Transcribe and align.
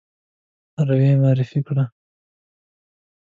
روی 0.87 1.07
معرفي 1.21 1.59
کړ. 1.67 1.77